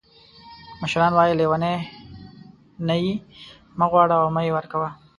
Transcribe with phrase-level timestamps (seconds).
[0.81, 1.75] مشران وایي لیوني
[2.87, 3.13] نه یې
[3.77, 4.89] مه غواړه او مه یې ورکوه.